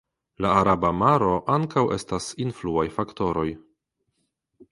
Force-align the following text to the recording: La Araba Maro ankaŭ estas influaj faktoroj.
La 0.43 0.53
Araba 0.61 0.89
Maro 1.01 1.27
ankaŭ 1.57 1.83
estas 1.97 2.31
influaj 2.47 2.85
faktoroj. 2.97 3.47